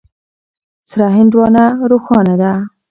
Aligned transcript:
سره 0.89 1.07
هندوانه 1.17 1.65
روښانه 1.91 2.35
ده. 2.41 2.51